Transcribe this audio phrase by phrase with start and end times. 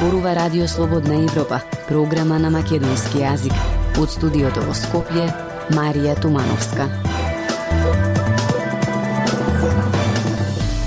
[0.00, 3.52] зборува Радио Слободна Европа, програма на македонски јазик.
[4.00, 5.26] Од студиото во Скопје,
[5.76, 6.86] Марија Тумановска.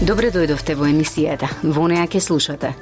[0.02, 1.52] Добре дојдовте во емисијата.
[1.62, 2.74] Во неја ќе слушате.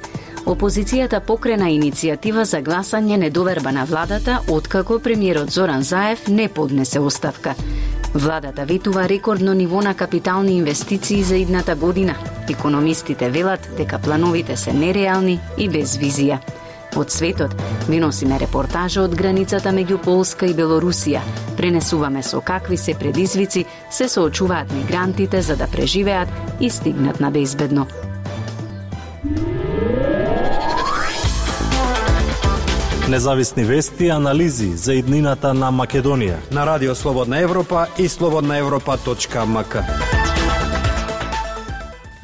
[0.48, 7.54] Опозицијата покрена иницијатива за гласање недоверба на владата откако премиерот Зоран Заев не поднесе оставка.
[8.14, 12.14] Владата ветува рекордно ниво на капитални инвестиции за идната година.
[12.50, 16.38] Економистите велат дека плановите се нереални и без визија.
[16.96, 17.54] Од светот
[17.88, 21.22] ви носиме репортажа од границата меѓу Полска и Белорусија.
[21.56, 26.28] Пренесуваме со какви се предизвици се соочуваат мигрантите за да преживеат
[26.60, 27.86] и стигнат на безбедно.
[33.12, 36.38] Независни вести и анализи за иднината на Македонија.
[36.50, 39.76] На Радио Слободна Европа и слободнаевропа.мк.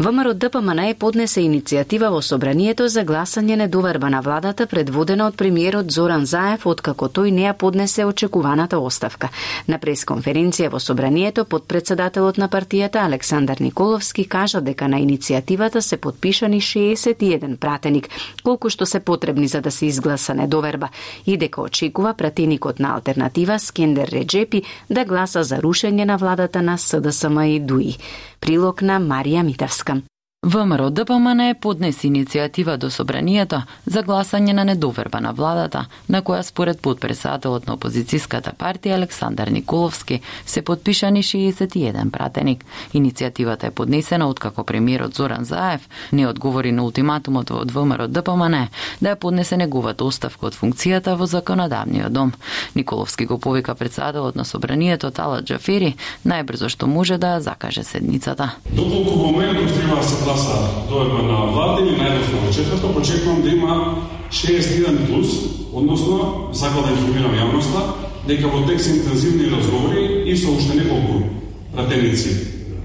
[0.08, 5.90] ВМРО ДПМН е поднесе иницијатива во Собранието за гласање недоверба на владата предводена од премиерот
[5.92, 9.28] Зоран Заев откако тој не ја поднесе очекуваната оставка.
[9.68, 15.96] На пресконференција во Собранието под председателот на партијата Александар Николовски кажа дека на иницијативата се
[15.96, 18.08] подпишани 61 пратеник,
[18.42, 20.88] колку што се потребни за да се изгласа недоверба
[21.26, 26.78] и дека очекува пратеникот на алтернатива Скендер Реджепи да гласа за рушење на владата на
[26.78, 27.96] СДСМ и ДУИ.
[28.40, 29.97] Прилог на Марија Митавска.
[30.42, 36.78] ВМРО ДПМН поднесе иницијатива до Собранието за гласање на недоверба на владата, на која според
[36.80, 42.64] подпредседателот на опозицијската партија Александар Николовски се подпишани 61 пратеник.
[42.94, 48.68] Иницијативата е поднесена откако премиерот Зоран Заев не одговори на ултиматумот од ВМРО ДПМН
[49.00, 52.32] да ја поднесе неговата оставка од функцијата во законодавниот дом.
[52.76, 58.54] Николовски го повика председателот на Собранието Тала Џафери најбрзо што може да закаже седницата.
[58.70, 59.96] Доколку моментот треба
[60.28, 63.96] да гласа дојдба на влада или најдосно во четврто, почекувам да има
[64.30, 65.28] 61 плюс,
[65.74, 67.82] односно, сакал да информирам јавноста,
[68.26, 71.24] дека во текст интензивни разговори и со уште неколку
[71.74, 72.30] пратеници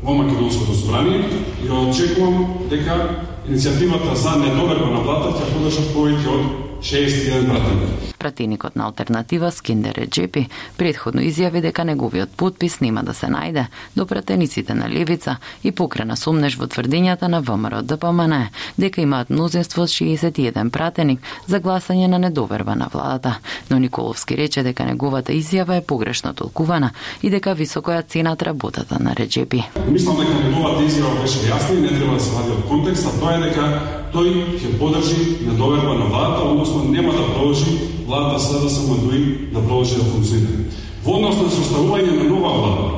[0.02, 1.24] во Македонското собрание
[1.64, 8.14] и очекувам дека иницијативата за недоверба на влада ќе подржат повеќе од 61 пратеници.
[8.20, 14.06] Пратеникот на алтернатива Скиндер Реджепи предходно изјави дека неговиот подпис нема да се најде до
[14.06, 19.90] пратениците на Левица и покрена сумнеш во тврдењата на ВМРО ДПМН дека имаат мнозинство од
[19.90, 23.40] 61 пратеник за гласање на недоверба на владата.
[23.70, 29.00] Но Николовски рече дека неговата изјава е погрешно толкувана и дека високо ја ценат работата
[29.00, 29.64] на Реджепи.
[29.88, 33.20] Мислам дека неговата изјава беше јасна и не треба да се вади од контекст, а
[33.20, 38.70] тоа е дека тој ќе подржи недоверба на владата, односно нема да продолжи владата следа
[38.70, 40.70] само дуи да продолжи да функционира.
[41.04, 42.92] Во однос на составување на нова влада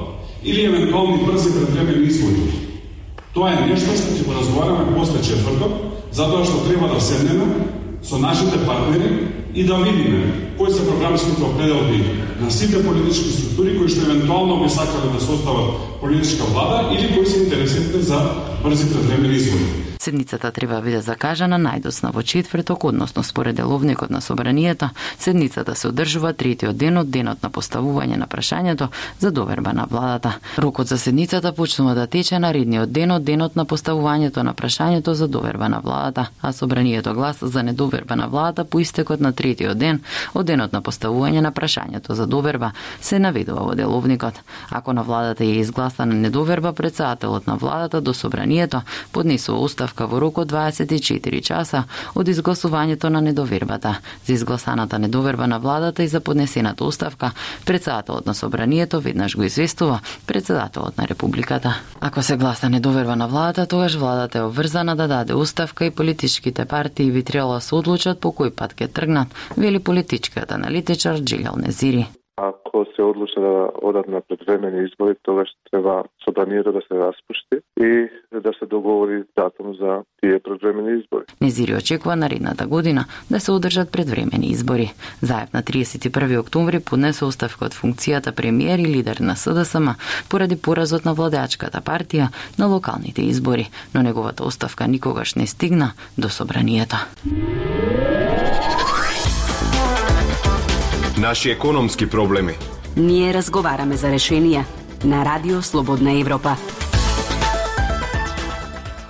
[0.43, 2.51] или евентуални брзи предвремени избори.
[3.33, 5.71] Тоа е нешто што ќе го разговараме после четврток,
[6.11, 7.47] затоа што треба да седнеме
[8.03, 12.03] со нашите партнери и да видиме кои се програмските определби
[12.41, 17.25] на сите политички структури кои што евентуално би сакале да состават политичка влада или кои
[17.25, 18.19] се интересите за
[18.63, 19.84] брзи предвремени избори.
[20.05, 24.89] Седницата треба биде закажана најдосна во четврток, односно според деловникот на собранието,
[25.19, 30.35] седницата се одржува третиот ден од денот на поставување на прашањето за доверба на владата.
[30.61, 35.15] Рокот за седницата почнува да тече на редниот ден од денот на поставувањето на прашањето
[35.17, 39.77] за доверба на владата, а собранието глас за недоверба на владата по истекот на третиот
[39.77, 40.03] ден
[40.35, 44.37] од денот на поставување на прашањето за доверба се наведува во деловникот.
[44.69, 50.19] Ако на владата е изгласана недоверба, председателот на владата до собранието поднесува устав оставка во
[50.19, 51.83] рок од 24 часа
[52.15, 54.01] од изгласувањето на недовербата.
[54.25, 57.31] За изгласаната недоверба на владата и за поднесената оставка,
[57.65, 61.79] председателот на собранието веднаш го известува председателот на републиката.
[62.01, 66.65] Ако се гласа недоверба на владата, тогаш владата е обврзана да даде оставка и политичките
[66.65, 71.55] партии би требало да се одлучат по кој пат ќе тргнат, вели политичкиот аналитичар Джилјал
[71.61, 72.24] Незири.
[72.75, 78.09] Ако се одлучат да одат на предвремени избори, тогаш треба собранието да се распушти и
[78.41, 81.23] да се договори датум за тие предвремени избори.
[81.41, 84.93] Незири очекува наредната година да се одржат предвремени избори.
[85.21, 89.95] Заев на 31 октомври поднесе оставка од функцијата премиер и лидер на СДСМ
[90.29, 92.27] поради поразот на владеачката партија
[92.59, 96.95] на локалните избори, но неговата оставка никогаш не стигна до собранието.
[101.25, 102.53] Наши економски проблеми.
[102.97, 104.61] Ние разговараме за решенија
[105.09, 106.53] на Радио Слободна Европа.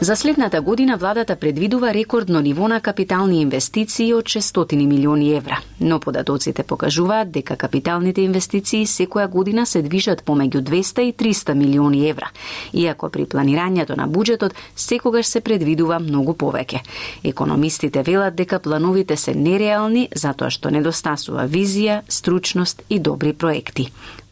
[0.02, 6.00] За следната година владата предвидува рекордно ниво на капитални инвестиции од 600 милиони евра, но
[6.00, 12.28] податоците покажуваат дека капиталните инвестиции секоја година се движат помеѓу 200 и 300 милиони евра,
[12.74, 16.82] иако при планирањето на буџетот секогаш се предвидува многу повеќе.
[17.24, 23.88] Економистите велат дека плановите се нереални затоа што недостасува визија, стручност и добри проекти.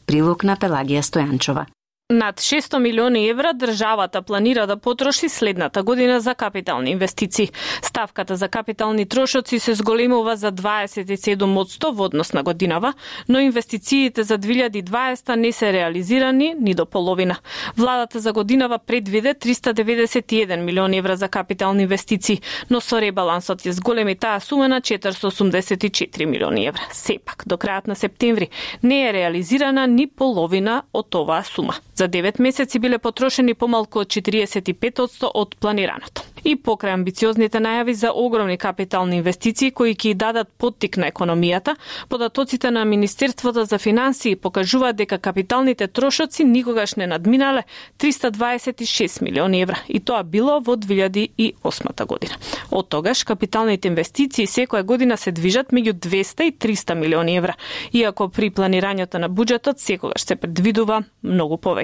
[0.06, 1.66] Прилог на Пелагија Стојанчова.
[2.10, 7.50] Над 600 милиони евра државата планира да потроши следната година за капитални инвестиции.
[7.82, 12.94] Ставката за капитални трошоци се зголемува за 27% во однос на годинава,
[13.30, 17.36] но инвестициите за 2020 не се реализирани ни до половина.
[17.78, 24.16] Владата за годинава предвиде 391 милиони евра за капитални инвестиции, но со ребалансот ја зголеми
[24.16, 26.84] таа сума на 484 милиони евра.
[26.92, 28.50] Сепак, до крајот на септември
[28.84, 31.80] не е реализирана ни половина од оваа сума.
[31.96, 36.24] За 9 месеци биле потрошени помалку од 45% од планираното.
[36.44, 41.76] И покрај амбициозните најави за огромни капитални инвестиции кои ќе дадат поттик на економијата,
[42.10, 47.64] податоците на Министерството за финансии покажуваат дека капиталните трошоци никогаш не надминале
[48.00, 52.34] 326 милиони евра и тоа било во 2008 година.
[52.72, 57.56] Од тогаш капиталните инвестиции секоја година се движат меѓу 200 и 300 милиони евра,
[57.94, 61.83] иако при планирањето на буџетот секогаш се предвидува многу повеќе.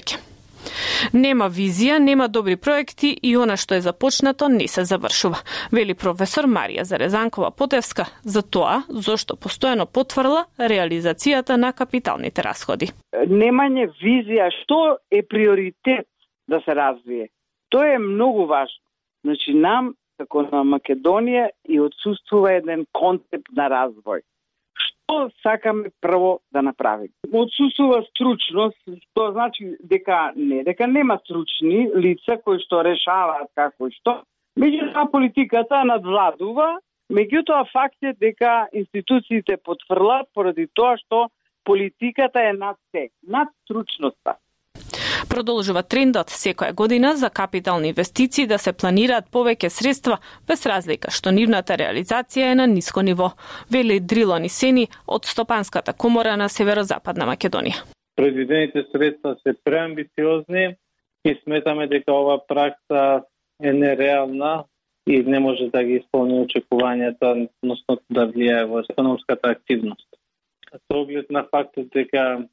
[1.14, 5.40] Нема визија, нема добри проекти и она што е започнато не се завршува,
[5.72, 12.92] вели професор Марија Зарезанкова Потевска за тоа зошто постојано потврла реализацијата на капиталните расходи.
[13.14, 16.08] Немање визија што е приоритет
[16.48, 17.30] да се развие.
[17.70, 18.84] Тоа е многу важно.
[19.24, 24.24] Значи нам како на Македонија и отсутствува еден концепт на развој
[24.86, 27.14] што сакаме прво да направиме.
[27.34, 28.78] Отсусува стручност,
[29.10, 34.22] што значи дека не, дека нема стручни лица кои што решаваат како и што.
[34.60, 36.80] Меѓутоа политиката надвладува,
[37.12, 41.30] меѓутоа факт е дека институциите потврлат поради тоа што
[41.64, 44.38] политиката е над се, над стручноста.
[45.30, 50.18] Продолжува трендот секоја година за капитални инвестиции да се планираат повеќе средства
[50.48, 53.32] без разлика што нивната реализација е на ниско ниво,
[53.72, 57.84] вели Дрилани Сени од Стопанската комора на Северозападна Македонија.
[58.16, 60.76] Предвидените средства се преамбициозни
[61.26, 63.24] и сметаме дека ова пракса
[63.64, 64.64] е нереална
[65.08, 70.08] и не може да ги исполни очекувањата, односно да влијае во економската активност.
[70.70, 72.46] Со оглед на фактот дека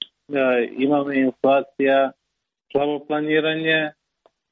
[0.79, 2.12] имаме инфлација,
[2.72, 3.92] слабо планирање,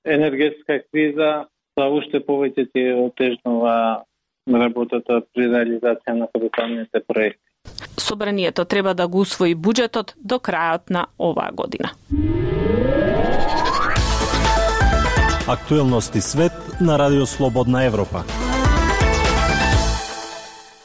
[0.05, 4.05] енергетска криза, тоа уште повеќе ти отежнува
[4.50, 7.43] работата при реализација на капиталните проекти.
[7.99, 11.94] Собранието треба да го усвои буџетот до крајот на оваа година.
[15.49, 18.44] Актуелности свет на Радио Слободна Европа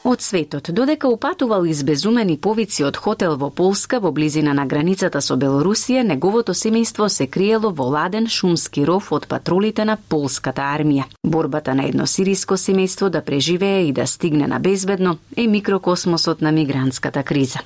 [0.04, 5.36] од светот, додека упатувал избезумени повици од хотел во Полска во близина на границата со
[5.36, 11.04] Белорусија, неговото семејство се криело во ладен шумски ров од патролите на полската армија.
[11.24, 16.52] Борбата на едно сириско семејство да преживее и да стигне на безбедно е микрокосмосот на
[16.52, 17.60] мигрантската криза.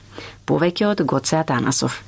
[0.46, 2.02] Повеќе од Гоце Атанасов.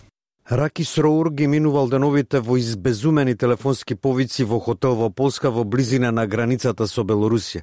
[0.50, 6.12] Раки Сроур ги минувал деновите во избезумени телефонски повици во хотел во Полска во близина
[6.12, 7.62] на границата со Белорусија.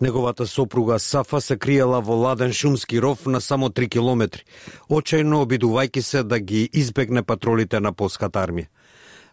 [0.00, 4.44] Неговата сопруга Сафа се криела во ладен шумски ров на само 3 километри,
[4.88, 8.68] очајно обидувајќи се да ги избегне патролите на полската армија.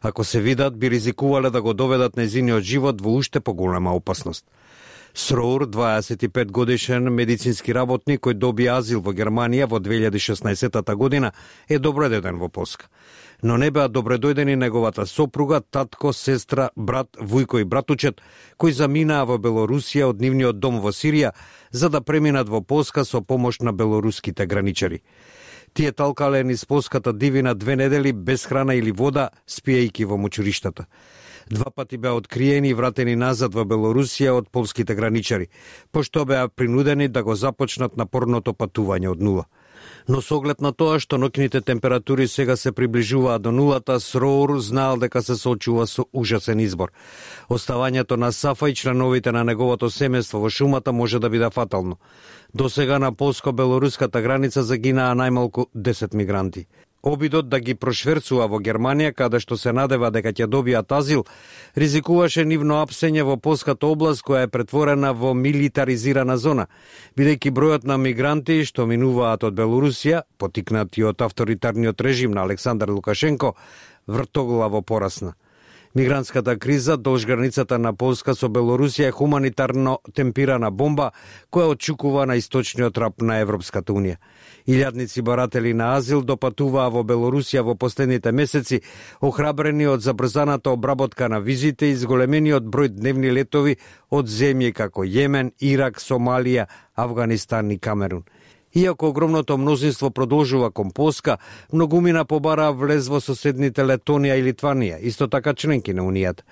[0.01, 4.45] Ако се видат, би ризикувале да го доведат незиниот живот во уште поголема опасност.
[5.13, 11.31] Сроур, 25 годишен медицински работник кој доби азил во Германија во 2016 година,
[11.69, 12.89] е добредеден во Полска
[13.43, 18.21] но не беа добредојдени неговата сопруга, татко, сестра, брат, вујко и братучет,
[18.57, 21.33] кои заминаа во Белорусија од нивниот дом во Сирија,
[21.71, 25.01] за да преминат во Полска со помош на белоруските граничари.
[25.73, 30.85] Тие талкале низ полската дивина две недели без храна или вода, спиејки во мочуриштата.
[31.49, 35.49] Два пати беа откриени и вратени назад во Белорусија од полските граничари,
[35.91, 39.45] пошто беа принудени да го започнат напорното патување од нула
[40.07, 44.97] но со оглед на тоа што ноќните температури сега се приближуваат до нулата, Сроур знаел
[44.97, 46.91] дека се соочува со ужасен избор.
[47.49, 51.97] Оставањето на Сафа и членовите на неговото семејство во шумата може да биде фатално.
[52.53, 56.67] До сега на полско-белоруската граница загинаа најмалку 10 мигранти.
[57.05, 61.21] Обидот да ги прошверцува во Германија, каде што се надева дека ќе добијат азил,
[61.77, 66.65] ризикуваше нивно апсење во полската област која е претворена во милитаризирана зона,
[67.13, 73.53] бидејќи бројот на мигранти што минуваат од Белорусија, потикнати од авторитарниот режим на Александар Лукашенко,
[74.07, 75.35] вртоглаво порасна.
[75.95, 81.13] Мигрантската криза долж границата на Полска со Белорусија е хуманитарно темпирана бомба
[81.47, 84.17] која очукува на источниот рап на Европската Унија.
[84.67, 88.81] Илјадници баратели на азил допатуваа во Белорусија во последните месеци,
[89.21, 93.77] охрабрени од забрзаната обработка на визите и зголемениот број дневни летови
[94.11, 98.27] од земји како Јемен, Ирак, Сомалија, Афганистан и Камерун.
[98.75, 101.37] Иако огромното мнозинство продолжува кон Поска,
[101.73, 106.43] многумина побараа влез во соседните Летонија и Литванија, исто така членки на Унијата.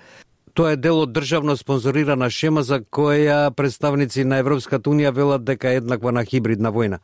[0.54, 5.68] Тоа е дел од државно спонзорирана шема за која представници на Европската Унија велат дека
[5.68, 6.98] е еднаква на хибридна војна.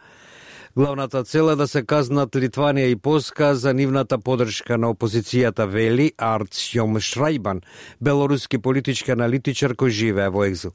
[0.77, 6.13] Главната цел е да се казнат Литванија и Поска за нивната подршка на опозицијата вели
[6.17, 7.61] Арцјом Шрајбан,
[8.01, 10.73] белоруски политички аналитичар кој живее во екзил.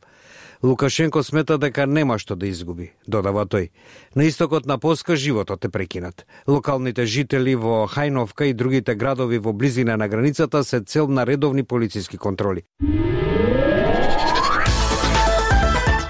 [0.66, 3.70] Лукашенко смета дека нема што да изгуби, додава тој.
[4.16, 6.26] На истокот на Полска животот е прекинат.
[6.48, 11.64] Локалните жители во Хајновка и другите градови во близина на границата се цел на редовни
[11.64, 12.64] полициски контроли.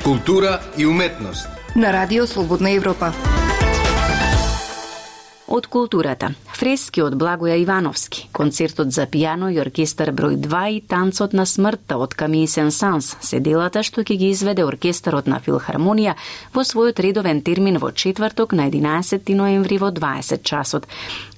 [0.03, 1.47] Култура и уметност.
[1.75, 3.11] На Радио Слободна Европа
[5.47, 6.31] од културата.
[6.55, 11.97] Фрески од Благоја Ивановски, концертот за пијано и оркестар број 2 и танцот на смртта
[11.97, 16.15] од Камии Сенсанс се делата што ќе ги изведе оркестарот на Филхармонија
[16.53, 20.87] во својот редовен термин во четврток на 11 ноември во 20 часот.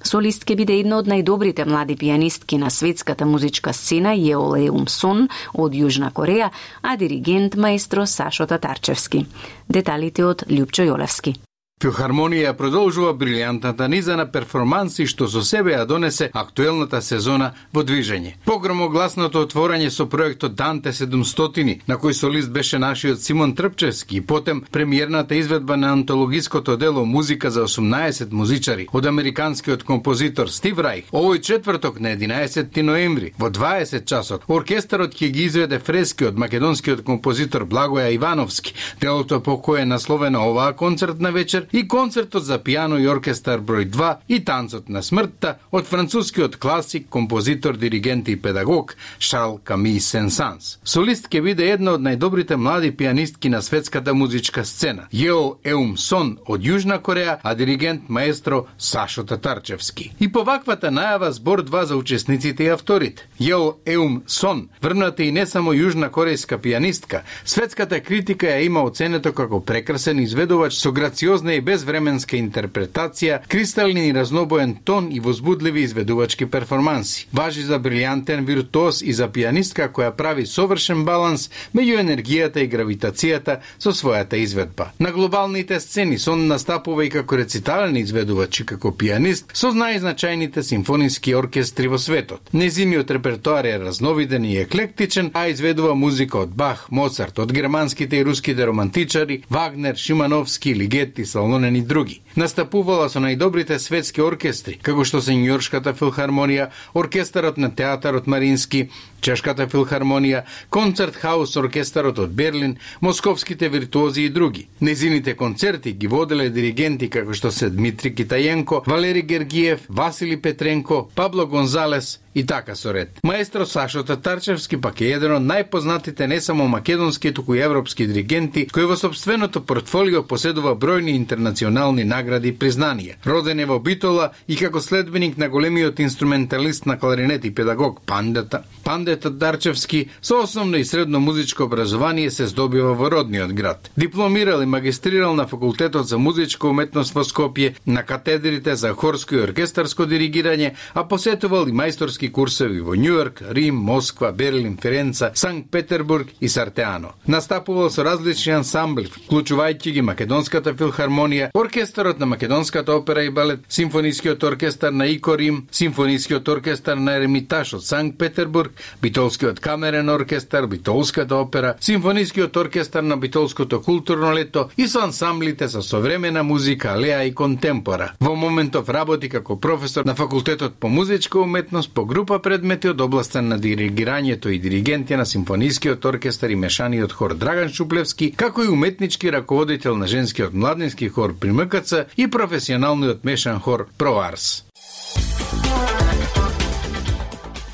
[0.02, 5.72] Солист ќе биде една од најдобрите млади пијанистки на светската музичка сцена Јеоле Умсон од
[5.74, 6.50] Јужна Кореја,
[6.82, 9.26] а диригент маестро Сашо Татарчевски.
[9.68, 11.47] Деталите од Лјупчо Јолевски.
[11.78, 18.32] Филхармонија продолжува брилјантната низа на перформанси што со себе ја донесе актуелната сезона во движење.
[18.48, 24.62] Погромогласното отворање со проектот Данте 700, на кој солист беше нашиот Симон Трпчевски и потем
[24.72, 31.04] премиерната изведба на антологиското дело Музика за 18 музичари од американскиот композитор Стив Райх.
[31.12, 37.06] Овој четврток на 11 ноември во 20 часот оркестарот ќе ги изведе фрески од македонскиот
[37.06, 38.74] композитор Благоја Ивановски.
[39.00, 43.88] Делото по кое е насловено оваа концертна вечер и концертот за пијано и оркестар број
[43.90, 50.78] 2 и танцот на смртта од францускиот класик, композитор, диригент и педагог Шарл Ками Сенсанс.
[50.84, 55.08] Солист ќе биде една од најдобрите млади пианистки на светската музичка сцена.
[55.12, 60.12] Јео Еум Сон од Јужна Кореја, а диригент маестро Сашо Татарчевски.
[60.20, 63.28] И по ваквата најава збор 2 за учесниците и авторите.
[63.40, 69.32] Јео Еум Сон, врната и не само јужна корејска пианистка, светската критика ја има оценето
[69.32, 76.46] како прекрасен изведувач со грациозна и безвременска интерпретација, кристални и разнобоен тон и возбудливи изведувачки
[76.46, 77.26] перформанси.
[77.32, 83.58] Важи за брилјантен виртуоз и за пианистка која прави совршен баланс меѓу енергијата и гравитацијата
[83.78, 84.92] со својата изведба.
[84.98, 91.34] На глобалните сцени сон настапува и како рецитален изведувач и како пианист со најзначајните симфониски
[91.34, 92.52] оркестри во светот.
[92.52, 98.24] Незиниот репертоар е разновиден и еклектичен, а изведува музика од Бах, Моцарт, од германските и
[98.24, 102.20] руските романтичари, Вагнер, Шимановски, Лигети, Салон Солонен други.
[102.36, 109.66] Настапувала со најдобрите светски оркестри, како што се Њоршката филхармонија, оркестарот на театарот Марински, Чешката
[109.66, 114.68] филхармонија, Концерт Хаус оркестарот од Берлин, Московските виртуози и други.
[114.80, 121.46] Незините концерти ги воделе диригенти како што се Дмитри Китајенко, Валери Гергиев, Васили Петренко, Пабло
[121.46, 123.18] Гонзалес и така со ред.
[123.24, 128.66] Маестро Сашо Татарчевски пак е еден од најпознатите не само македонски, туку и европски диригенти,
[128.70, 133.18] кој во собственото портфолио поседува бројни интернационални награди и признанија.
[133.26, 138.62] Роден е во Битола и како следбеник на големиот инструменталист на кларинет и педагог Пандата,
[138.84, 143.90] Пандата Андета Дарчевски со основно и средно музичко образование се здобива во родниот град.
[143.96, 149.40] Дипломирал и магистрирал на факултетот за музичка уметност во Скопје, на катедрите за хорско и
[149.40, 156.28] оркестарско диригирање, а посетувал и мајсторски курсови во Њујорк, Рим, Москва, Берлин, Ференца, Санкт Петербург
[156.40, 157.14] и Сартеано.
[157.26, 164.44] Настапувал со различни ансамбли, вклучувајќи ги Македонската филхармонија, оркестарот на Македонската опера и балет, симфонискиот
[164.44, 168.72] оркестар на Ико Рим, симфонискиот оркестар на Еремитаж од Санкт Петербург,
[169.02, 175.82] Битолскиот камерен оркестар, Битолската опера, Симфонискиот оркестар на Битолското културно лето и со ансамблите за
[175.82, 178.12] современа музика, леа и контемпора.
[178.20, 183.42] Во моментов работи како професор на факултетот по музичка уметност по група предмети од областта
[183.42, 189.32] на диригирањето и диригенти на Симфонискиот оркестар и мешаниот хор Драган Шуплевски, како и уметнички
[189.32, 194.64] раководител на женскиот младински хор при МКЦ и професионалниот мешан хор Проарс.